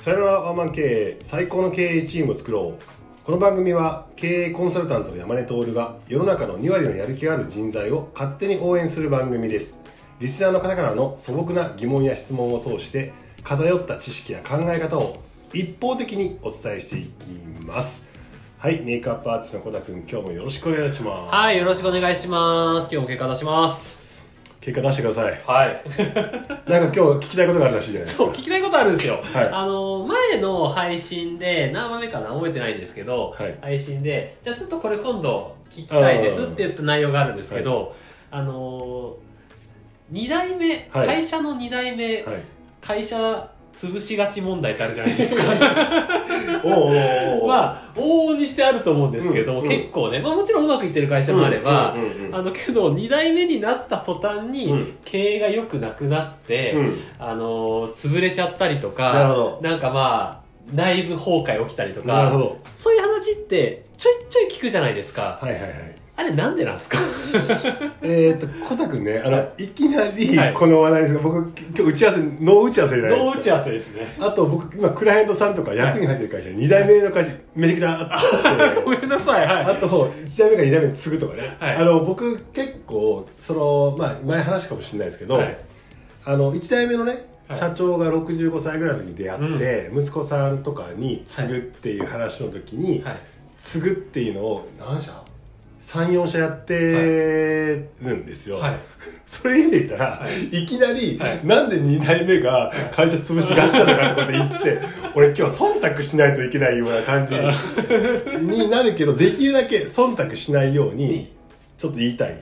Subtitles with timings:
[0.00, 9.82] さよならワンマン経営最高の経営チームを作ろうこの番組は経営コンサルタントの山根徹が世の中の2割のやる気がある人材を勝手に応援する番組です
[10.18, 13.12] リスナーの方からの素朴な疑問や質問を通して
[13.44, 15.20] 偏った知識や考え方を
[15.52, 17.28] 一方的にお伝えしていき
[17.66, 18.08] ます
[18.56, 22.84] はいメイクアップアーティストの小田君今日もよろしくお願いしますはい、よろしくお願いします。
[22.90, 23.99] 今日も結果出します。
[24.60, 25.40] 結果出してください。
[25.46, 25.82] はい。
[26.70, 28.24] なんか今日聞きたいことがあるらしいじゃないですか。
[28.24, 29.20] そう、聞きたいことあるんですよ。
[29.22, 29.48] はい。
[29.48, 33.54] あの、前の配信で、何話目かな覚えてないんですけど、はい。
[33.62, 37.94] 配信で、じゃあちょっとこれ今度聞きたいですって言った内容があるんですけど、
[38.30, 39.16] あの、
[40.10, 41.06] 二代目、はい。
[41.06, 42.36] 会社の二代目、はい。
[42.82, 45.42] 会社潰しがち問題ってあるじゃないですか。
[47.46, 49.68] まあ、往々にしてあると思うんですけど、うんうん。
[49.68, 51.94] 結構ね、まあもちろんうまくいってる会社もあれば、
[52.32, 57.00] あの、けど、二代目になった途端にうん、経営が良くなくなって、うん。
[57.18, 60.40] あの、潰れちゃったりとか、ななんかまあ、
[60.74, 62.32] 内部崩壊起きたりとか
[62.72, 65.38] そういう話って、ちょいちょい聞くじゃないですか。
[65.40, 66.98] はいはいはいあれなんでなんですか？
[68.02, 73.24] えっと、コタくんね、あの、、はいきなりはいこの話題ですが、僕、今日打ち合わせ、ノー打ち合わせじゃないですか。
[73.24, 74.16] ノー打ち合わせですね。
[74.20, 79.64] あと、僕、今、クライアントさんとか役に入ってる会社、2代目の会社、めちゃくちゃあって、 ごめんなさい、はい。
[79.64, 81.56] あと、1代目が2代目に継ぐとかね。
[81.58, 85.58] はいあの、僕、結構、その、まあ、前話かもしれないですけど、はい
[86.26, 87.12] あの、1代目のね、
[87.48, 93.16] はい社長が65歳ぐらいの時に出会って、息子さんとかに継ぐっていう話の時に、はい。
[93.58, 95.12] 継ぐっていうのを何社？
[95.82, 96.74] ?34 社やって
[98.02, 98.78] るんですよ、はい。
[99.26, 100.66] それ見ていたら、、はい。
[100.66, 101.40] きなり、はい。
[101.46, 104.78] なんで2代目が会社潰しがちなのかって言って
[105.14, 107.34] 俺今日忖度しないといけないような感じ
[108.40, 111.32] になるけどできるだけ忖度しないように
[111.78, 112.36] ちょっと言いたい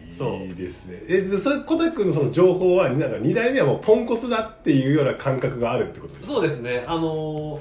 [0.57, 1.03] ですね。
[1.09, 6.35] えでそれ小田君のその情報はなんか2代目はもうポンコツだっていうような感覚があるってことですか？
[6.35, 7.61] そうですね、あの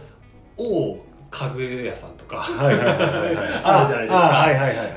[0.57, 4.19] ー、大家具屋さんとか、 あるじゃないですか。
[4.19, 4.41] あ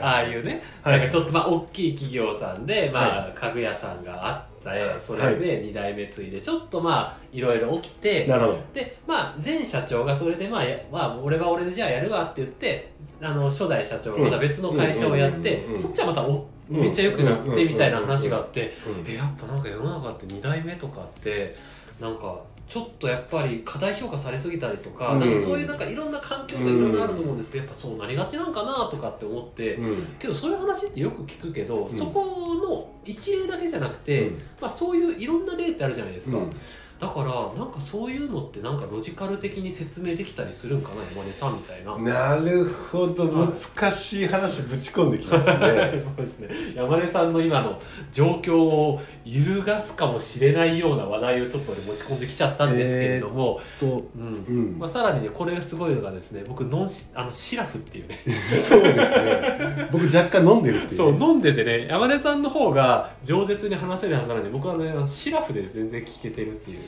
[0.01, 0.99] ああいうね、はい。
[0.99, 8.27] なんかちょっとまあ大きい企業さんで、まあ家具屋さんがあって、それで2代目継いで、ちょっとまあいろいろ起きて、
[8.73, 21.57] で、まあ前社長がそれでまあ、やまあ俺は俺でじゃあやるわって言って、あの初代社長がまた別の会社をやってそっちはまたおうんめっちゃ良くなっうんてみたいな話があってうん、え、やっぱなんか世の中って2代目とかって、
[22.01, 25.19] なんかちょっとやっぱり過大評価されすぎたりとか,、うん。
[25.19, 36.53] なんかそういうなんかいろんな環境がいろいろあると思うんですけど、やっぱそうなりがちなんかなとかって思って、うんけどそういう話ってよく聞くけど、んそこの一例だけじゃなくて、うんまあ、そういういろんな例ってあるじゃないですか、うん
[37.01, 41.97] だからなんかそういうのってなんかロジカル的に説明できたりするんかな山根さんみたいな。
[41.97, 43.27] なるほど。
[43.27, 45.95] 難しい話ぶち込んできますね。
[45.99, 46.49] そうですね。
[46.77, 47.81] 山根さんの今の
[48.13, 54.45] 状況を揺るがすかもしれないような話題をちょっと俺持ち込んできちゃったんですけれども、とうん。
[54.47, 54.79] うん。
[54.79, 58.19] まあ、さらにねこれがすごいのがですね僕ノンシあのシラフっていうね。
[58.69, 59.89] そうですね。
[59.91, 66.79] 僕若干飲んでるっていうそう飲んでてね山根さんの方が饒舌に話せるはずなので僕はねシラフで全然聞けてるっていう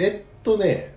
[0.00, 0.94] えっとね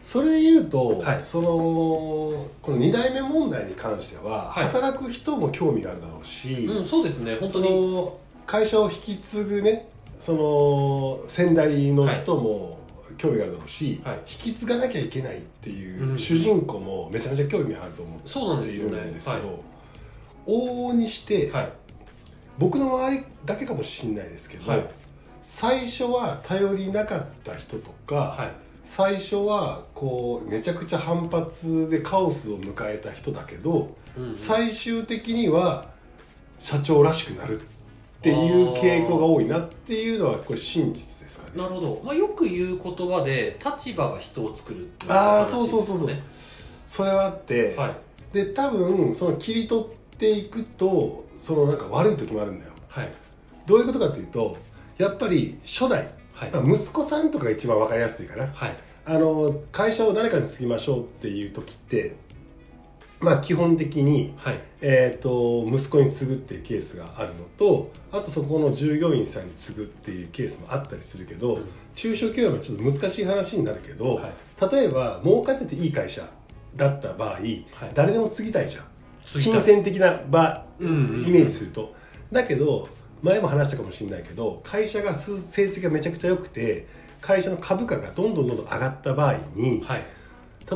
[0.00, 1.22] それで言うと、はい。
[1.22, 4.64] そのこの2代目問題に関しては、はい。
[4.64, 7.92] 働く人も興味があるだろうし、うんそうですね本そ当に。
[7.94, 9.88] の会社を引き継ぐね
[10.18, 12.78] その先代の人も
[13.16, 14.16] 興味があるだろうし、はい。
[14.26, 16.18] 引き継がなきゃいけないっていう、うん。
[16.18, 19.04] 主人公もめちゃめちゃ興味あると思そうなんっているですよ。
[19.04, 19.56] ねんですけど、はい。
[20.46, 21.72] 往々にして、はい。
[22.58, 25.01] 僕の周りだけかもしれないですけど、はい
[25.42, 28.52] 最初は頼りなかった人とか、はい。
[28.84, 34.34] 最初はこうめちゃくちゃ反発でカオスを迎えた人だけど、うんうん。
[34.34, 35.86] 最終的には
[36.58, 37.64] 社長らしくなるっ
[38.20, 41.62] ていう傾向が多いなっていうのはこれ真実ですかね。
[41.62, 45.70] なるほど、まあ、よく言う言葉で立場が人を作るっていうあー話ですよね。
[45.70, 46.16] そうそうそうそう。
[46.86, 47.96] それはあって、はい。
[48.32, 49.86] で多分その切り取っ
[50.18, 52.72] ていくとそのなんか悪い時もあるんだよ。
[52.88, 53.08] はい。
[53.66, 54.56] どういうことかっていうと
[55.02, 56.50] やっぱり初代、はい。
[56.52, 58.46] まあ息子さんとかが一番分かりやすいかな。
[58.46, 58.76] はい。
[59.04, 62.14] あの会社を誰かに継ぎましょうっていう時って
[63.18, 64.60] まあ基本的に、はい。
[64.80, 71.64] えー、と息子に継ぐっていうケースがあるのとあとそこの従業員さんに継ぐっていうケースもあったりするけど、うん。
[71.96, 74.32] 中小企業はちょっと難しい話になるけど、はい。
[74.72, 76.22] 例えば儲かってていい会社
[76.76, 77.38] だった場合、
[77.92, 78.84] 誰でも継ぎたいじゃん。
[79.26, 81.92] 金銭的な場、イメージすると。
[82.30, 82.88] だけど
[83.22, 86.86] 前も話したかもしれないけど会社が成績がめちゃくちゃ良くて
[87.20, 90.04] 会社の株価がどんどんどんどん上がった場合に、はい。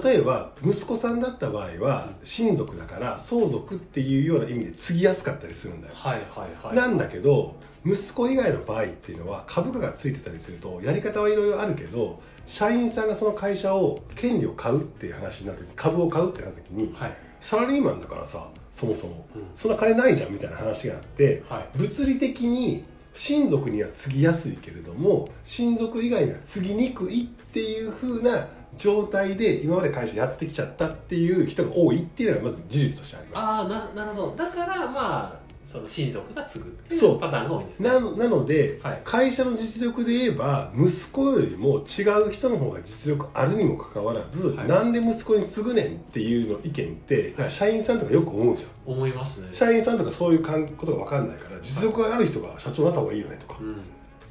[0.05, 6.77] 例えば息子さんだった場合は親族だから相続っていうような意味で継ぎやすかったりするんだよ、はいはいはい。
[6.77, 17.17] なんだけど息子以外の場合っていうのは株価がついてたりするとやり方はいろいろあるけど社員さんがその会社を権利を買うっていう話になった時株を買うってなった時にはい。
[17.41, 19.43] サラリーマンだからさそもそも、うん。
[19.55, 21.79] そんな金ないじゃんみたいな話があって、はい。
[21.79, 22.85] 物理的に
[23.15, 33.43] 親族には継ぎやすいけれども親族以外には継ぎにくいっていう風な状態で今まで会社やってきちゃったっていう人が多いっていうのがまず事実としてあります。
[33.43, 34.37] ああななるほど。
[34.37, 37.17] だからまあその親族が継ぐっていそう。
[37.17, 37.89] うパターンが多いんですね。
[37.91, 39.01] ななので、はい。
[39.05, 44.69] 会社の実力で言えば息子よりも違う人の方が実力あるにもかかわらず、はい。
[44.69, 47.51] なんで息子に継ぐねんっていうの意見って、はい。
[47.51, 49.49] 社員さんとかよく思うじゃん思いますね。
[49.51, 53.77] 社員さんとかそういうかんことが分かんないから実力がある人が社長になった方がいいよねとかうん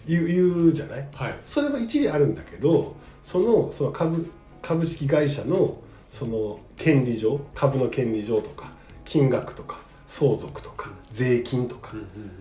[0.08, 1.08] 言う言うじゃない？
[1.14, 1.36] はい。
[1.46, 4.32] それも一理あるんだけどそのその株
[4.62, 5.78] 株式会社の
[6.10, 8.72] その権利上株の権利上とか
[9.04, 9.80] 金額とか
[10.18, 11.92] 相続とか税金とか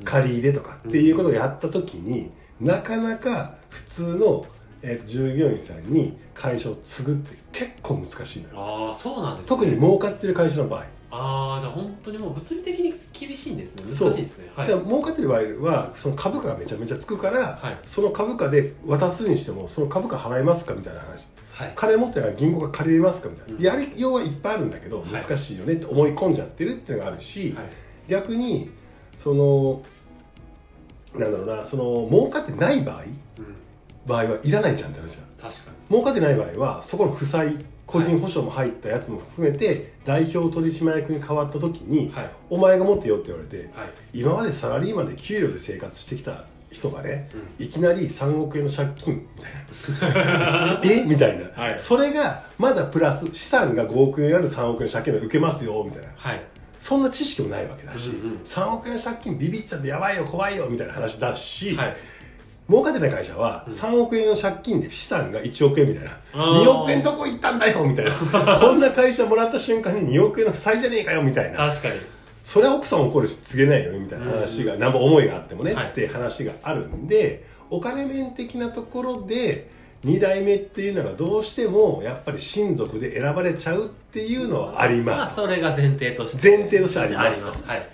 [0.05, 2.31] 借り入れとかっていうことをやった時に
[2.61, 4.47] なかなか普通の、
[4.81, 8.87] え従業員さんに会社を継ぐって結構難しいのよ。
[8.87, 9.49] ああそうなんですね。
[9.49, 10.85] 特に儲かってる会社の場合。
[11.11, 13.91] ああじゃあ本当にもう物理的に厳しいんですね。
[13.93, 14.53] そう難しいですね。
[14.55, 14.69] はい。
[14.69, 17.79] で儲かってる場合はその株価がめちゃめちゃつくから、はい。
[17.87, 21.73] その株価で渡すにしてもその株価払えますかみたいな話はい。
[21.77, 23.63] 金持ってら銀行が借りれますかみたいな、うん。
[23.63, 25.11] やりようはいっぱいあるんだけどはい。
[25.13, 27.67] 難しいよねって思い込んじゃってるっていうのがあるし、はい。
[28.09, 28.71] 逆に
[29.17, 29.83] その
[31.15, 33.11] なんだろうなその儲かってない場合うん。
[34.05, 35.23] 場合はいらないじゃんって話だ。
[35.41, 35.97] 確かに。
[35.97, 37.57] 儲かってない場合はそこの負債
[37.87, 42.31] 個人保証も入ったやつも含めて、代表取締役に変わった時に、はい。
[42.49, 43.91] お前が持ってよって言われて、はい。
[44.15, 49.53] 今までサラリーマンで給料で生活してきた人がね、いきなり3億円の借金みたい
[50.15, 50.81] な。
[50.85, 51.05] え？
[51.05, 51.79] みたいな、はい。
[51.79, 56.09] それがまだプラス資産が5億円ある3億円の借金で受けますよみたいな。
[56.17, 56.43] はい。
[56.77, 58.39] そんな知識もないわけだし、うんうん。
[58.45, 61.97] 3億円の借金ビビっちゃってやばいよ怖いよみたいな話だし、はい。
[62.69, 66.11] 儲かってない会社は3億円の借金で資産が1億円みたいな。
[66.33, 66.63] あー。
[66.63, 68.13] 2億円どこ行ったんだよみたいな。
[68.59, 71.59] こんな会社もらった瞬間に2億円の負債じゃねえかよみたいな。
[71.59, 71.95] 確かに
[72.45, 75.87] それは奥さん怒るし告げないよねみたいな話が、なんぼ思いがあってもね、はい。
[75.87, 79.71] って話があるんでお金面的なところで
[80.05, 86.57] 2代目っていうのがどうしてもやっぱり親族で選ばれちゃうっていうのはありまあます、それが前提として。
[86.57, 87.27] 前提としてあります。
[87.27, 87.67] あります。
[87.67, 87.89] はい。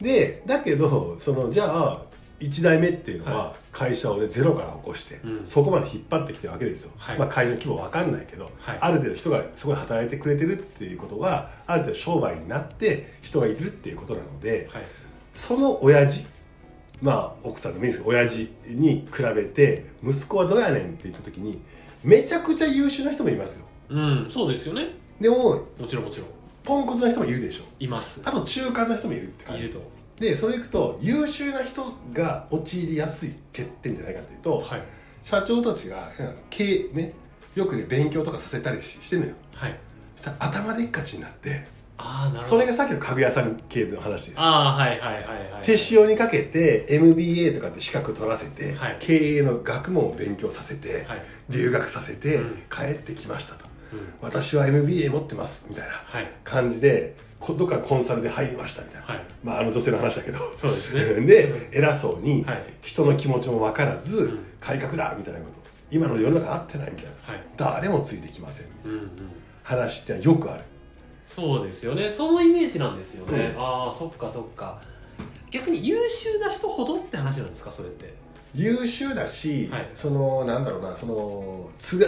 [0.00, 2.02] でだけどそのじゃあ
[2.40, 5.44] 1代目っていうのは会社を、ね、ゼロから起こして、うん。
[5.44, 7.18] そこまで引っ張ってきてるわけですよ、はい。
[7.18, 8.78] まあ、会社の規模わかんないけど、はい。
[8.80, 14.84] ある程度人がそこで働いてくれてるっていうことはある程度商売になって人がいるっていうことなので、はい。
[15.32, 16.24] その親父
[17.02, 21.60] まあ奥さんでもいいですけど親父に比べて息子はどうやねんって言った時に
[22.04, 23.66] めちゃくちゃ優秀な人もいますよ。
[23.88, 24.88] うんそうですよね。
[25.20, 26.28] でももちろんもちろん。
[26.62, 27.64] ポンコツな人もいるでしょ。
[27.78, 28.22] います。
[28.24, 29.62] あと中間な人もいるって感じ。
[29.62, 29.78] いると
[30.18, 31.82] でそれいくと優秀な人
[32.12, 34.82] が陥りやすい欠点じゃないかっていうと、はい。
[35.22, 36.10] 社長たちが
[36.50, 37.12] 経営ね
[37.54, 39.32] よくね勉強とかさせたりししてんのよ。
[39.54, 39.78] はい。
[40.16, 41.66] そしたら頭でっかちになって
[41.96, 42.48] ああなるほど。
[42.48, 44.40] それがさっきの家具屋さん系の話です。
[44.40, 45.62] ああはいはいはいはい。
[45.64, 48.96] 手塩にかけて MBA とかって資格取らせて、はい。
[49.00, 51.22] 経営の学問を勉強させて、はい。
[51.50, 52.62] 留学させて、うん。
[52.70, 53.73] 帰ってきましたと、うん
[54.20, 56.30] 私は MBA 持ってますみたいなはい。
[56.44, 59.20] 感じでこどっかコンサルで入りましたみたいな、はい。
[59.42, 60.38] まああの女性の話だけど。
[60.54, 61.20] そうですね。
[61.26, 62.64] で偉そうに、はい。
[62.82, 64.38] 人の気持ちも分からず、ん。
[64.60, 65.60] 改革だみたいなこと。
[65.90, 67.42] 今の世の中合ってないみたいな、はい。
[67.56, 68.96] 誰もついてきませんみたいな。
[68.96, 69.10] うんうん。
[69.62, 70.62] 話ってよくある。
[71.22, 72.08] そうですよね。
[72.08, 73.62] そのイメージなんですよね、うん。
[73.62, 74.80] ああそっかそっか。
[75.50, 78.14] 逆に優秀な人ほどって話なんですかそれって？
[78.54, 79.88] 優秀だし、はい。
[79.94, 82.06] そのなんだろうなその継が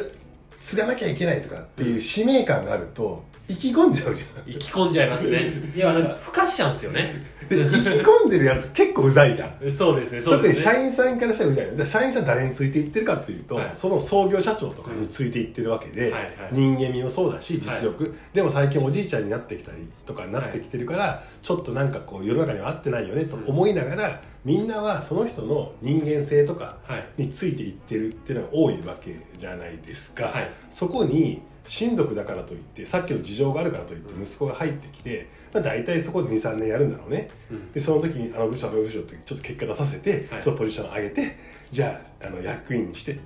[0.66, 4.50] 継がなきゃいけないとかっていう使命感があると意気込んじゃうじゃん。
[4.50, 5.50] 意気込んじゃいますね。
[5.74, 7.36] いやなんかふかしちゃうんですよね。
[7.48, 9.70] で意気込んでるやつ結構うざいじゃん。
[9.70, 10.72] そうですねそう特にですね。
[10.72, 11.70] 社員さんからしたらうざいよ。
[11.70, 13.70] だから社員さん誰についていってるかっていうと、はい。
[13.74, 16.32] その創業社長とかについていってるわけで、はいはい。
[16.50, 27.04] 人間味もそうだし実力、でも最近おじいちゃんになってきたりとかになってきてるから、ちょっとなんかこう世の中には合ってないよねと思いながら、みんなはその人の人間性とかはい。
[27.16, 30.50] についていってるっていうのが多いわけじゃないですか、はい。
[30.68, 37.72] そこに親族だからといってさっきの事情があるからといって息子が入ってきて、まあ、大体そこで23年やるんだろうね、うん。
[37.72, 40.42] でその時にあの部署あの部署ってちょっと結果出させて、はい。
[40.42, 41.36] ちょっとポジション上げて
[41.70, 43.18] じゃああの役員にして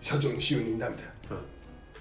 [0.00, 1.12] 社長に就任だみたいな。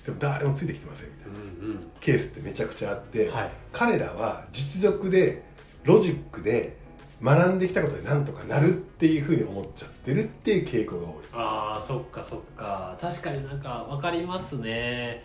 [0.05, 1.33] でも誰もついてきてませんみたいな。
[1.33, 1.81] うんうん。
[1.99, 3.51] ケースってめちゃくちゃあって、はい。
[3.71, 5.43] 彼らは実力で
[5.83, 6.77] ロジックで
[7.21, 11.13] 学んできたことでなんとかなるっていうふうに思っちゃってるっていう傾向が多い。
[11.31, 12.97] ああそっかそっか。
[12.99, 15.23] 確かになんか分かりますね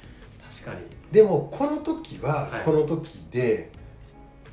[0.51, 0.81] 確かに。
[1.13, 2.65] でもこの時ははい。
[2.65, 3.71] この時で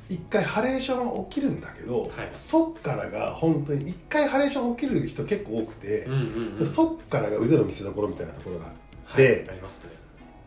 [0.08, 2.10] 一回ハレーションが起きるんだけど、はい。
[2.32, 6.66] そっからが本当に一回ハレーション起きる人結構多くてうん、うんうん。
[6.66, 8.68] そっからが腕の見せ所みたいなところがあ
[9.04, 9.22] はい。
[9.22, 9.90] でありますね。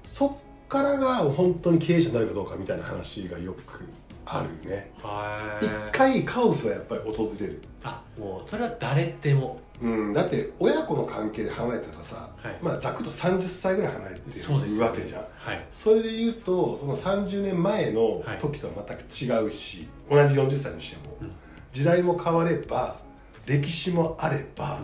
[0.06, 3.84] そっからが本当に経営者になるかどうかみたいな話がよく
[4.31, 4.91] あるね。
[5.01, 9.59] はい一回カオスはやっぱり訪れる、あもうそれは誰でも。
[9.81, 12.57] うん、だって親子の関係で離れたらさ、はい。
[12.62, 15.21] まあざくと30歳ぐらい離れてるわけじゃん。
[15.38, 15.65] はい。
[15.71, 21.31] それで言うとその30年前の時とは全く違うし、同じ40歳にしても、うん。
[21.71, 22.98] 時代も変われば
[23.45, 24.79] 歴史もあれば、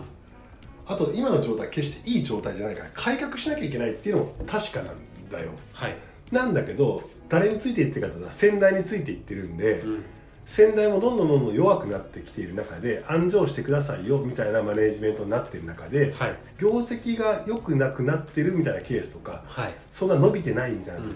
[0.86, 4.96] あと今の状態決していい状態じゃないから改革しなきゃいけないっていうのも確かなん
[5.30, 5.50] だよ。
[5.72, 5.96] はい。
[6.32, 10.04] なんだけど誰についていってるかというと先代についていってるんで、うん。
[10.44, 16.36] 先代もどんどんどんどん弱くなってきている中で安城してくださいよみたいなマネージメントになっている中で、はい。
[16.58, 19.74] 業績が良くなくなってるみたいなケースとかはい。
[19.90, 21.14] そんな伸びてないみたいな時に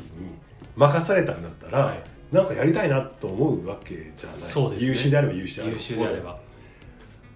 [0.76, 2.02] 任されたんだったら、はい。
[2.32, 4.40] なんかやりたいなと思うわけじゃない。
[4.40, 4.90] そうですね。
[4.90, 6.38] 優秀であれば優秀であれば優秀であれば。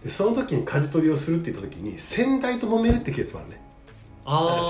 [0.05, 3.61] でその時に舵取りをするって言った時に先代と揉めるってケースもあるね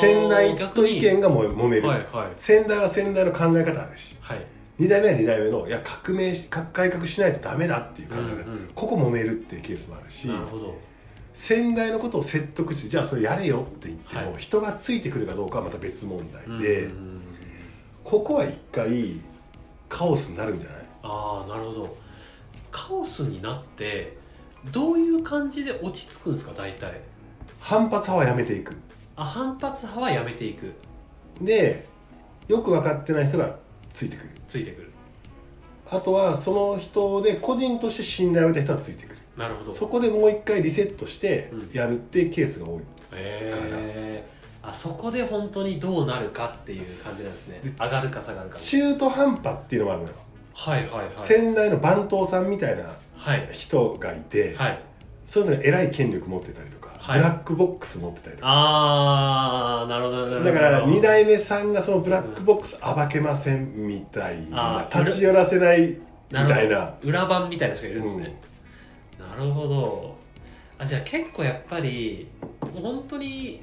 [0.01, 2.33] 先代と意見がも揉める、はいはい。
[2.37, 4.17] 先代は先代の考え方あるし。
[4.21, 4.45] はい。
[4.81, 10.27] 2代目は2代目のいや革命し改革しないとダメだっていう考え方、うんうんここ揉めるっていうケースもあるし。
[10.29, 10.77] なるほど。
[11.33, 14.43] 先代のことを説得してじゃあそれやれよって言っても、はい。
[14.43, 17.21] 人がついてくるかどうかはまた別問題うんで、うんうんうん。
[18.03, 19.21] ここは一回
[19.89, 20.79] カオスになるんじゃない？
[21.05, 21.97] ああなるほど。
[22.73, 24.17] カオスになって
[24.73, 27.01] どういう感じで落ち着くんですか大体？
[27.61, 28.75] 反発派はやめていく
[29.17, 30.73] あ反発派はやめていく。
[31.41, 31.87] で
[32.49, 33.57] よく分かってない人が
[33.91, 34.31] ついてくる。
[34.49, 34.91] ついてくる。
[35.91, 39.19] あとはその人で個人として信頼を得た人はついてくる。
[39.37, 39.73] なるほど。
[39.73, 41.71] そこでもう一回リセットしてうん。
[41.73, 47.71] やるっていうケースが多い、えー、あそこで本当にどうなるかっていう感じなんですね。
[47.71, 48.59] で上がるか下がるか。
[48.59, 50.15] 中途半端っていうのもあるのよ、
[50.55, 51.11] はいはいはい。
[51.17, 52.85] 先代の番頭さんみたいな
[53.17, 53.49] はい。
[53.53, 54.81] 人がいて、はい。
[55.25, 58.49] そういうのが偉い権力持ってたりとか、はいブラックボックス持ってたりとか。
[58.49, 60.45] ああなるほどなるほど。
[60.45, 65.99] だから2代目さんがそのブラックボックス暴けませんみたいなあー立ち寄らせないみ
[66.31, 66.95] なたいな。
[67.03, 68.41] 裏番みたいな人がいるんですね、
[69.19, 70.17] なるほど。
[70.79, 72.27] あじゃあ結構やっぱり
[72.61, 73.61] 本当に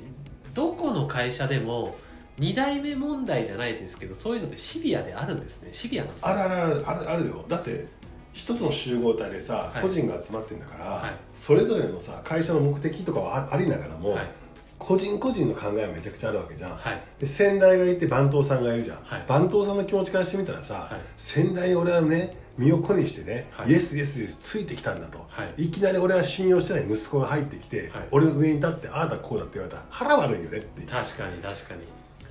[0.53, 1.97] どこの会社でも
[2.39, 5.69] 2代目問題じゃないですけどそういうのってシビアであるんですね。
[5.73, 6.31] シビアなんですね。
[6.31, 7.45] あるあるあるあるあるよ。
[7.47, 7.87] だって
[8.33, 9.81] 一つの集合体でさ、はい。
[9.81, 11.11] 個人が集まってんだから、はい。
[11.33, 14.31] それぞれのさ会社の目的とかはあありながらも、はい。
[14.79, 17.01] 個人個人の考えはめちゃくちゃあるわけじゃん、はい。
[17.19, 19.25] で先代がいて番頭さんがいるじゃん、はい。
[19.27, 20.99] 番頭さんの気持ちからしてみたらさ、はい。
[21.17, 23.69] 先代俺はね身を粉にしてね、はい。
[23.69, 25.65] イエスイエスイエスついてきたんだと、はい。
[25.65, 28.07] い、きなり俺は信用してない息子が入ってきて、はい。
[28.11, 30.81] 俺の上に立ってああだこうだって言われたら腹悪いよねって。
[30.81, 31.81] 確かに確かに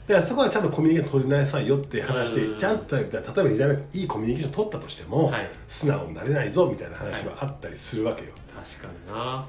[0.06, 2.52] だからそこはちゃんとコミュニケーション取りなさいよって話うん。
[2.54, 5.50] でちゃんと例えば2代目いいコミュニケーション取ったとしても、はい。
[5.68, 9.46] 素直になれないぞみたいな話はあったりするわけよ、確かにな。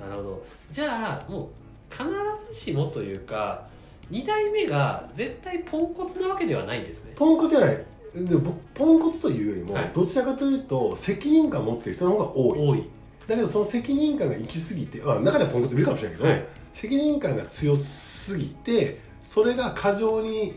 [0.00, 0.46] なるほど。
[0.70, 1.48] じゃあもう
[1.90, 2.04] 必
[2.48, 3.66] ずしもというか
[4.10, 7.12] 2代目が絶対ポンコツなわけではないんですね。
[7.16, 7.76] ポンコツじゃない。
[8.14, 9.90] で僕ポンコツというよりも、はい。
[9.94, 12.58] どちらかというと責任感を持ってる人の方が多い。
[12.58, 12.90] 多い。
[13.26, 16.44] だけどその責任感が行き過ぎて、まあ、中にはポンコツいるかもしれないけど、はい。
[16.72, 20.54] 責任感が強すぎてそれが過剰に、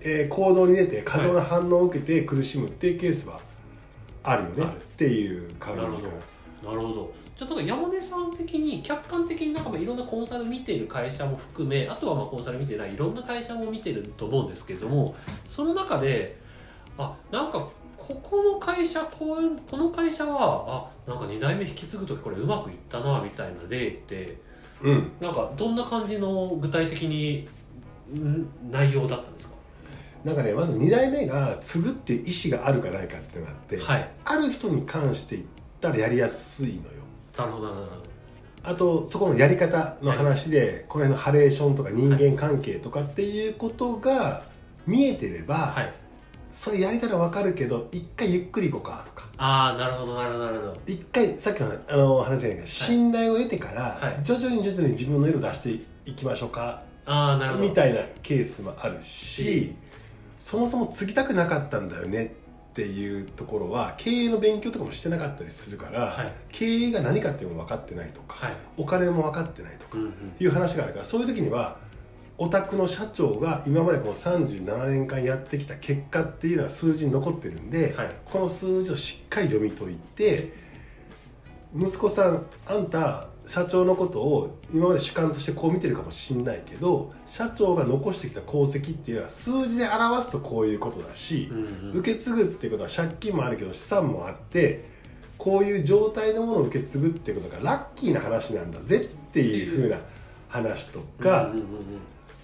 [0.00, 3.40] えー行動に出て過剰な反応を受けて苦しむっていうケースは
[4.22, 4.76] あるよね、ある。
[4.76, 5.88] っていう感じかな。
[5.88, 6.70] るほど。
[6.70, 7.20] なるほど。
[7.40, 15.14] じゃあなんか山根さん的に客観的になんかまあいろんなコンサル見てる会社も含めあとはまあコンサル見てないいろんな会社も見てると思うんですけれども
[15.46, 16.36] その中で
[16.98, 24.36] あなんかここの会社こういうこの会社はあなんか2代目引き継ぐ時これうまくいったなみたいな例って
[24.82, 25.12] うん。
[25.18, 27.48] なんかどんな感じの具体的にん
[28.70, 29.54] 内容だったんですか？
[30.24, 34.08] なんかねまず2代目が継ぐって意思があるかないかっていうのがあって、はい。
[34.24, 35.48] ある人に関して言っ
[35.80, 36.80] たらやりやすいのよ。
[37.38, 38.10] なるほどなるほど。
[38.62, 44.42] あとそこのやり方の話で、この辺のハレーションとか人間関係とかっていうことが
[44.86, 45.94] 見えてれば、はい。
[46.52, 49.28] それやりたら分かるけど一回ゆっくり行こうかとか。
[49.38, 50.76] ああなるほどなるほどなるほど。
[50.84, 54.22] 一回さっきのあの話じゃないけど、信頼を得てから、はい。
[54.22, 57.68] 徐々に徐々に自分の色出していきましょうかああなるほど。
[57.68, 59.74] みたいなケースもあるし
[60.38, 62.24] そもそも継ぎたくなかったんだよね
[62.70, 66.32] っていうところは経営の勉強とかもしてなかったりするから、はい。
[66.50, 68.54] 経営が何かっていうのも分かってないとか、はい。
[68.76, 69.98] お金も分かってないとか
[70.38, 71.78] いう話があるからそういう時には
[72.38, 78.10] お宅の社長が今までこの37年間やってきた結果っていうのは数字に残ってるんで、はい。
[78.24, 80.52] この数字をしっかり読み解いて
[81.76, 91.58] 息子さんあんた社長のことを今まで主観としてこう見てるかもしんないけど社長が残してきた功績っていうのは数字で表すとこういうことだし、うん
[91.90, 91.98] うん。
[91.98, 94.88] 受け継ぐっていうことは借金もあるけど資産もあって
[95.36, 100.00] こういう状態のものを受け継ぐっていうことがラッキーな話なんだぜっていう風な
[100.48, 101.50] 話とか、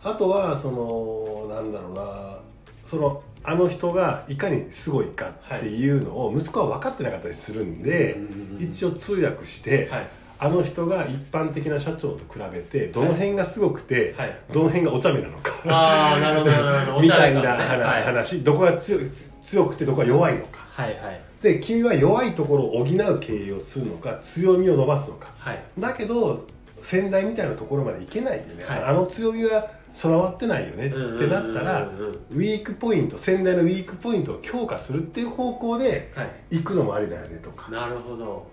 [0.03, 2.38] あとはそのなんだろうな
[2.85, 8.19] そのあの人がいかにすごいかっていうのを息子は分かってなかったりするんで、
[8.59, 14.37] 一応通訳して、はいあの人が一般的な社長と比べてどの辺がすごくて、はい。
[14.52, 17.00] どの辺がお茶目なのか、ああなるほどなるほど。
[17.02, 17.85] みたいなお茶目感ね。
[17.85, 18.05] はい。
[18.05, 19.02] 話、どこが強い
[19.43, 20.66] 強くてどこが弱いのか。
[20.71, 21.21] はいはい。
[21.43, 25.28] で君は弱いところを補う経営をするのか強みを伸ばすのか。
[25.38, 25.62] はい。
[25.78, 26.47] だけど
[26.78, 28.85] 先代みたいなところまでいけないよね、はい。
[28.85, 31.88] あの強みは備わってないよねってなったら
[32.31, 36.57] ウィークポイント先代のウィークポイントを強化するっていう方向ではい。
[36.59, 37.71] 行くのもありだよねとか。
[37.71, 38.47] なるほど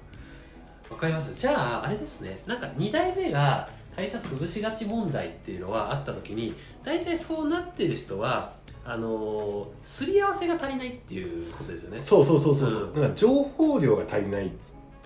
[0.94, 1.34] わかります。
[1.36, 2.40] じゃああれですね。
[2.46, 8.54] なんか2代目が会社潰しがち問題っていうのはあった時に大体そうなってる人は
[8.86, 11.98] あのーすり合わせが足りないっていうことですよね。
[11.98, 12.96] そうそうそうそうそう、うん。
[12.96, 14.52] だから情報量が足りない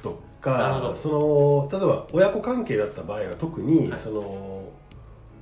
[0.01, 3.99] とかその例えば親子関係だった場合は特に、はい。
[3.99, 4.63] その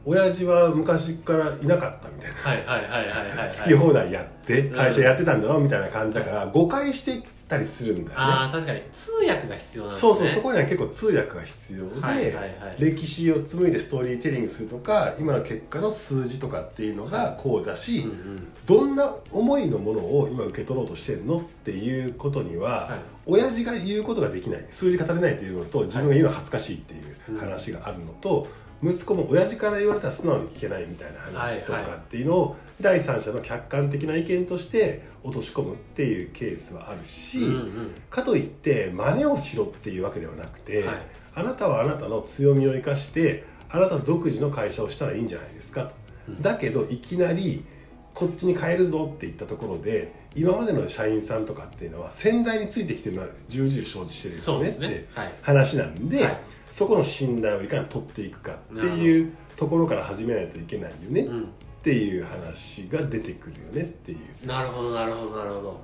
[0.07, 2.37] 親父は昔からいなかったみたいな。
[2.37, 3.37] はいはいはいはいはい。
[3.37, 8.13] はい好き放題やってうん会社やってたんだろうみたいな感じだから誤解してたりするんだよね。
[8.17, 8.81] ああ確かに。
[8.91, 10.13] 通訳が必要なんですね。
[10.13, 12.75] そうそうそこには結構通訳が必要で、はいはいはい。
[12.79, 18.47] 歴史を紡いでストーリーテリングするとか今の結果の数字とかっていうのがこうだし、うんうん。
[18.65, 22.99] どんな思いのものを今受け取ろうとしてるのっていうことには、はい。
[23.27, 24.65] 親父が言うことができない。
[24.69, 28.47] 数字が足りないっていうのと自分が言うのは恥ずかしいっていう話があるのと、
[28.83, 37.91] 息子も親父から言われたら素直に聞けないみたいな話とはいはかっていうのを第三者の客観的な意見として落とし込むっていうケースはあるし、うんうん。
[38.09, 40.95] かといって真似をしろっていうわけではなくて、はい。
[41.35, 45.95] あなたはあなたの強みを生かしてあなた独自の会社をしたらいいんじゃないですかと、
[46.29, 46.41] うん。
[46.41, 47.63] だけどいきなり
[48.13, 55.07] こっちに変えるぞって言ったところで今までの社員さんとかっていうのは先代についてきてるのは重々承知してるよねって
[55.41, 56.37] 話なんで、はい。
[56.69, 61.21] そこの信頼をいかに取っていくかっていうところから始めないといけないよね。
[61.21, 61.25] っ
[61.85, 64.47] うんていう話が出てくるよねっていう。
[64.47, 65.81] なるほどなるほどなるほど。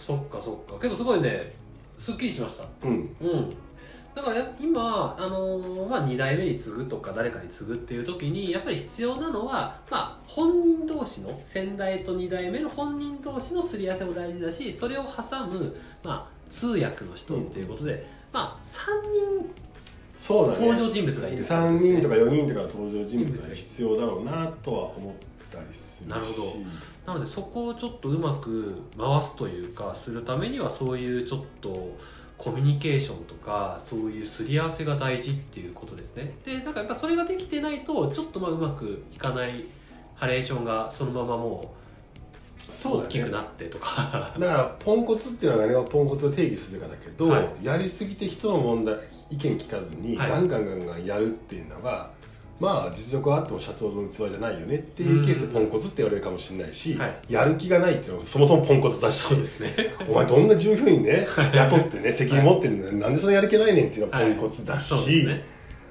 [0.00, 0.80] そっかそっか。
[0.80, 1.52] けどすごいね
[1.98, 2.64] すっきりしました。
[2.82, 3.16] うん。
[3.20, 3.54] うん。
[4.14, 18.86] だからや今、あのーまあ、2代目に継ぐとか誰かに継ぐっていう時にやっぱり必要なのは、まあ、本人同士の先代と2代目の本人同士のすり合わせも大事だしそれを挟む、まあ、通訳の人っていうことで、まあ、3
[19.38, 19.54] 人
[20.18, 20.66] そうだね。
[20.66, 25.14] 登場人物がいる3人とか4人とかの登場人物が必要だろうなとは思っ
[25.50, 26.10] たりするし。
[26.10, 26.52] なるほど。
[27.06, 31.96] なのでそこをちょっとうまく回すというかするためにはそういうちょっと
[32.36, 36.34] コミュニケーションとかそういうすり合わせが大事っていうことですね。
[36.44, 39.64] でだからやっぱそれができてないとちょっとまあうまくいかない
[40.14, 41.77] ハレーションがそのままもう
[42.84, 44.32] 大きくなってとか。
[44.38, 47.64] だからポンコツっていうのは何をポンコツを定義するかだけど、はい。
[47.64, 48.96] やりすぎて人の問題
[49.30, 50.30] 意見聞かずにはい。
[50.30, 52.10] ガンガンガンガンやるっていうのが、
[52.60, 57.16] まあ実力はあっても社長の器じゃないよねっていうケースでポンコツって言われるかもしれないし、はい。
[57.28, 59.18] やる気がないっていうのはそもそもポンコツだし。
[59.18, 59.74] そうですね。
[60.08, 65.44] お前どんな従業員ね雇ってね 責任持ってるのになんでそのやる気ないねんっていうのはポンコツだし、ね。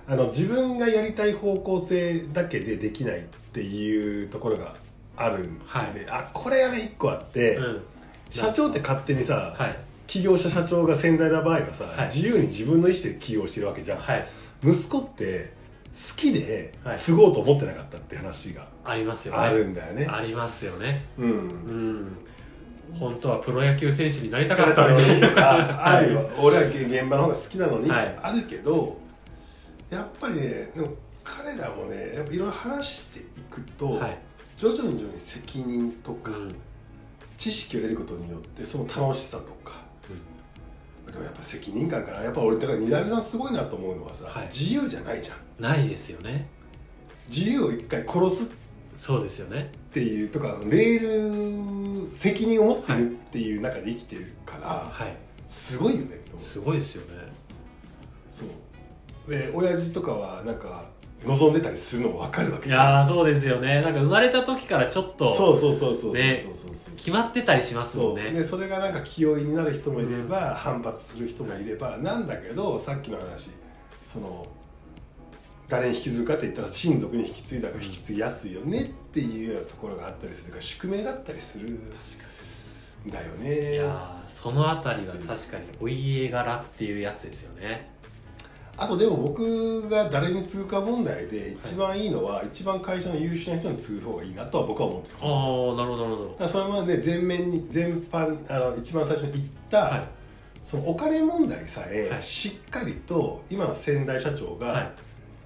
[0.09, 4.75] あの自分がやりたい方向性だけでできないっていうところが
[5.17, 6.06] あるんで、はい。
[6.10, 7.84] あこれがね1個あって、うん。
[8.30, 9.77] 社長って勝手にさ、はい。
[10.06, 12.06] 起業した社長が先代な場合はさ、はい。
[12.08, 14.27] 自由に自分の意思で起業してるわけじゃん、はい。
[14.63, 15.51] 息子って
[15.93, 16.97] 好きではい。
[16.97, 19.39] 継ごうと思ってなかったって話がありますよね。
[19.39, 21.03] あるんだよね、ありますよね。
[21.17, 21.30] うん。
[21.30, 22.17] うん。
[22.93, 28.19] 本当はプロ野球選手になりただかかったたみたいなとか あるよ、俺は現場の方が好きなのに、はい。
[28.21, 28.97] あるけど
[29.89, 30.89] やっぱりねでも
[31.23, 34.17] 彼らもねやっぱいろいろ話していくと、はい
[34.57, 36.55] 徐々に徐々に責任とか、うん。
[37.37, 39.75] 知識を得ることによってその楽しさとか、
[41.05, 44.47] でもやっぱ責任感かなやっぱ俺だから二代目さんすごいなと思うのはさ、はい。
[44.47, 45.37] 自由じゃないじゃん。
[45.61, 46.49] ないですよね。
[47.29, 48.47] 自由を一回殺すっ
[48.95, 49.71] そうですよね。
[49.93, 55.15] ていうとかレール責任を持ってるっていう中で生きてるから、はい。
[55.47, 57.31] すごいよねすごいですよね。
[58.29, 59.29] そう。
[59.31, 60.85] で親父とかはなんか
[61.25, 62.69] 望んでたりするのも分かるわけ。
[62.69, 63.82] いやーそうですよね。
[63.82, 66.75] なんか生まれた時からちょっとそうそうそうそうそうねそうそう。
[66.75, 68.32] そう決まってたりしますもんね。
[68.32, 73.49] でそれがなんか気負いになる人もいれば、反発する人もいればなんだけどさっきの話
[74.06, 74.47] その
[75.67, 81.89] 誰に引き継ぐかって言ったら親族に引き継いだから引き継ぎやすいよねっていうようなところがあったりするから宿命だったりするん
[83.10, 83.73] だよね。
[83.73, 87.89] いやーそのあたりは確かにお家柄っていうやつですよね
[88.79, 96.35] あとでも僕が誰に継ぐか問題で一番いいのは、一番会社の優秀な人に継ぐ方がいいなとは僕は思ってるああなるほどなるほど。
[96.39, 100.03] だそれまで全面に全般あの一番最初に言った、はい。
[100.61, 102.21] そのお金問題さえ、はい。
[102.21, 104.91] しっかりと今の先代社長が、はい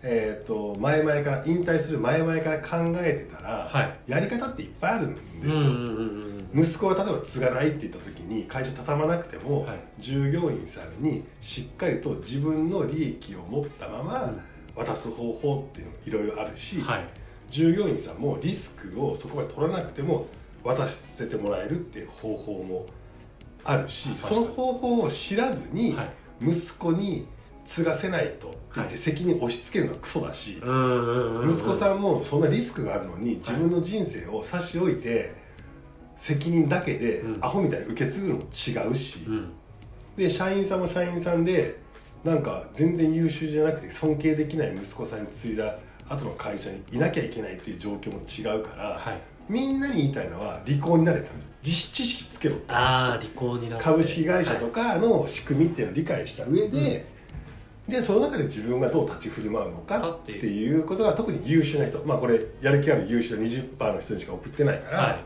[0.04, 4.12] えー、と前々から引退する前々から考えてたら、はい。
[4.12, 9.80] やり方っていっぱいあるんですよ、うんうんうんうん息子が例えば継がないって言った時に会社畳まなくても、はい。
[10.00, 14.34] 従業員さんにしっかりと自分の利益を持ったまま
[14.76, 17.06] 渡す方法っていうのもいろいろあるし、はい。
[17.50, 20.28] 従業員さんもリスクをそこまで取らなくても
[20.64, 22.86] 渡せてもらえるっていう方法も
[23.64, 26.10] あるしその方法を知らずにはい。
[26.42, 27.28] 息子に
[27.72, 28.50] 継がせないと。
[28.50, 35.34] って言っはいて責任を押し付けるのはクソだし、息子さんもそんなリスクがあるのに自分の人生を差し置いて
[36.16, 37.38] 責任だけでうん。
[37.42, 38.46] アホみたいに受け継ぐのも違
[38.90, 39.52] うし、うん。
[40.18, 41.80] で社員さんも社員さんで
[42.24, 49.20] なんか全然優秀じゃなくて尊敬できない息子さんに継いだ後の会社にいなきゃいけないっていう状況も違うから、はい。
[49.50, 51.28] みんなに言いたいのは利口になれた
[51.62, 57.06] 実知識つけろああ利口にな株式会社とはいかの仕組みっていうのを理解した上で、
[57.92, 65.24] でその中で自分がどう立ち振る舞うのかっていうことが特に優秀な人まあこれやる気ある優秀な20%の人にしか送ってないから、はい。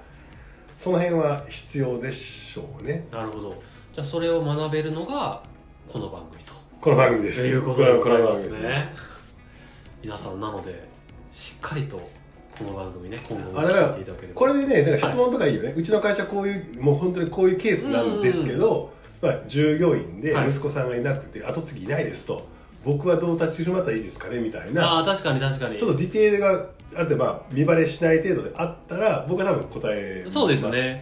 [0.76, 3.08] その辺は必要でしょうね。
[3.12, 3.64] なるほど。
[3.94, 5.42] じゃあそれを学べるのが
[5.88, 6.54] この番組と。
[6.82, 7.46] この番組です。
[7.46, 8.94] いうことでございますこの番組ね
[10.02, 10.88] 皆さんなので
[11.32, 11.98] しっかりと
[12.58, 14.34] この番組ね今後も聞いていただければ。
[14.34, 20.50] これでねだから質問とかいいよね、うちの会社こういうもう本当にこういうケースなんですけど、まあ、従業員ではい。
[20.50, 22.55] 息子さんがいなくて、後継ぎいないですと
[22.86, 24.86] 僕はどう立ち振る舞ったらいいですかねみたいな。
[24.86, 25.78] ああ確かに確かに。
[25.78, 31.02] ちょっとディテールがある程度まあ見バレしない程度であったら僕は多分答えますそうですね。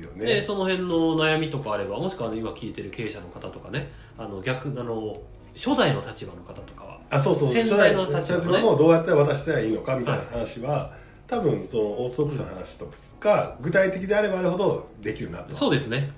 [0.00, 3.90] よねでその辺の悩みとかあればもしくは、ね、今聞いてる経営者の方とかね。
[4.18, 5.20] あの逆あの
[5.54, 6.98] 初代の立場の方とかは。
[7.10, 7.48] あそうそう。
[7.50, 8.62] 先代の立場ね。
[8.62, 10.92] もどうやって渡したらいいのかみたいな話は、
[11.26, 12.90] 多分そのオーソドックスな話と
[13.20, 16.10] か、具体的であればあるほどできるなとそうですね。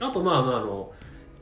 [0.00, 0.92] あとまあまああの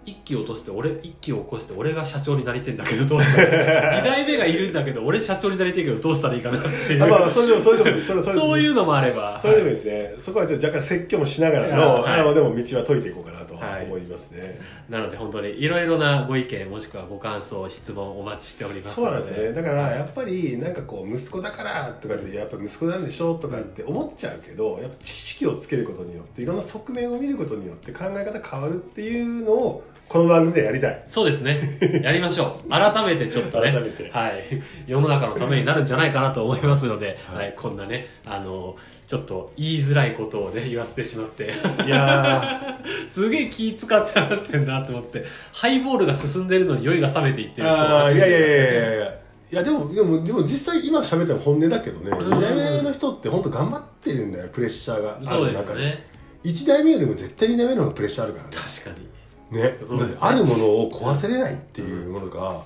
[0.06, 7.02] 一気を落として俺一気を起こして俺が社長になりてんだけどどうしたら 二代目がいるんだけど俺社長になりてんけどどうしたらいいかなっていう。
[7.02, 8.34] あまあまあ それでもそれでもそれそれ。
[8.36, 9.38] そういうのもあれば。
[9.38, 12.20] それでもいいですね、そこはちょっと若干説教もしながらの、はい。
[12.20, 13.84] あのでも道は解いていこうかなとはい。
[13.86, 19.52] 思いますね、なので本当にいろいろなご意見もしくはご感想質問お待ちしておりますそうのなんですよね。
[19.52, 31.02] だからやっぱりなんかこう息子だからとかでやっぱ息子なんでしょとかって思っちゃうけどやっぱ知識をつけることによっていろんな側面を見ることによって考え方変わるっていうのをこの番組でやりたい。
[31.06, 31.78] そうですね。
[32.02, 32.68] やりましょう。
[32.70, 33.72] 改めてちょっとね。
[33.72, 34.10] 改めて。
[34.10, 34.44] はい、
[34.86, 37.50] 世の中のためになるんじゃないかなと思いますので、ははい。
[37.50, 41.50] いこんなねあのちょっと言いづらいことをね言わせてしまって。
[41.86, 45.24] いや すげえ気使って話してんなと思って。
[45.52, 48.56] ハイボールが進んでるのに酔いが冷めていってーる人あーいやいやいやいや
[48.90, 49.06] やいや。
[49.52, 52.14] いやでもでもでも実際今喋ったの本音だけどねん。
[52.14, 55.82] 2代目の人って本当頑張ってるんだよプレッシャーがある中で。
[55.82, 56.04] よね。
[56.44, 58.50] 1代目よりも絶対2代目の方がプレッシャーあるからね。
[58.52, 59.05] 確かに
[59.50, 59.78] ね。
[59.84, 60.18] そうですね。
[60.20, 62.62] あるものを壊せれないっていうものが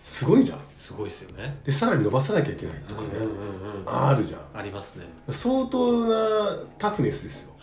[0.00, 0.58] すごいじゃん。
[0.74, 1.58] すごいですよね。
[1.64, 4.40] でさらに伸ばさなきゃいけないとかね、うんうんうんうんあるじゃん。
[4.58, 5.04] ありますね。
[5.30, 6.16] 相当な
[6.78, 7.48] タフネスですよ。
[7.48, 7.53] はい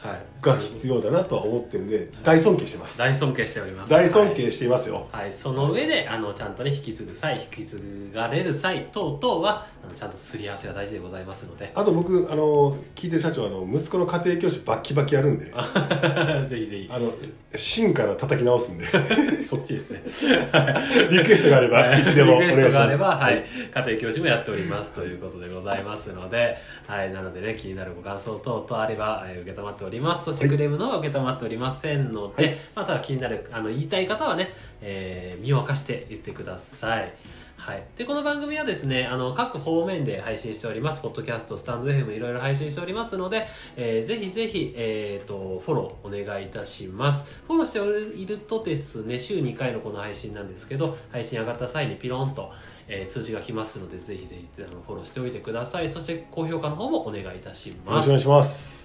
[0.41, 2.97] が必要だなとは思ってるんで大尊敬してます。
[2.97, 3.91] 大尊敬しております。
[3.91, 7.79] 大尊敬していますよ、はい、その上であのちゃんとね引き継ぐ際引き継
[8.13, 11.71] がれる際等々はあのちゃんとすり合わせが大事でございますので。
[11.75, 15.45] あと僕あの聞いてる社長あの息子の家庭教師バッキバキやるんで
[16.45, 16.89] ぜひぜひ。
[16.91, 17.13] あの
[17.53, 18.85] 芯から叩き直すんで。
[19.41, 20.01] そっちですね。
[21.11, 22.01] リクエストがあれば、はい。
[22.01, 22.61] い、つでもお願いします。
[22.61, 29.90] リクエストがあれば、はい、家庭教師もやっておりますということでございますので、はい、なのでね、気になるご感想等々あれば、えー受け止まっております。
[30.15, 37.11] そしてクレームの方は受け止まっておりませんので、まあ、ただ気になる、あの、言いたい方はね、えー身を明かして言ってください。
[37.57, 37.83] はい。
[37.95, 40.99] で、この番組はですね、あの、各方面で配信しております。
[41.01, 47.31] ポッドキャスト、スタンド FM いろいろ配信しておりますので、えーぜひぜひ、えっ、と、フォローお願いいたします。
[47.45, 52.51] フォローしているとですね、週2回のこの配信なんですけど、配信上がった際にピロンと、
[52.87, 55.89] えー通知が来ますので、ぜひぜひあのフォローしておいてください。
[55.89, 58.09] そして、高評価の方もお願いいたしよます。
[58.09, 58.80] ろしくお願いします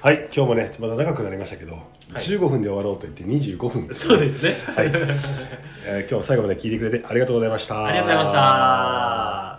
[0.00, 4.52] はい今日もねまだ長くなりましたけど、15分で終わろうと言って25分そうですね。
[4.74, 9.57] はい、えー今日も最後まで聞いてくれてありがとうございましたありがとうございました。